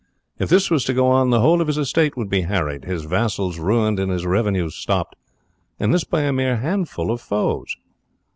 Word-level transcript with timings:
If 0.39 0.49
this 0.49 0.71
was 0.71 0.83
to 0.85 0.95
go 0.95 1.09
on, 1.11 1.29
the 1.29 1.41
whole 1.41 1.61
of 1.61 1.67
his 1.67 1.77
estate 1.77 2.17
would 2.17 2.27
be 2.27 2.41
harried, 2.41 2.85
his 2.85 3.05
vassals 3.05 3.59
ruined, 3.59 3.99
and 3.99 4.11
his 4.11 4.25
revenues 4.25 4.73
stopped, 4.73 5.15
and 5.79 5.93
this 5.93 6.05
by 6.05 6.21
a 6.21 6.33
mere 6.33 6.55
handful 6.57 7.11
of 7.11 7.21
foes. 7.21 7.77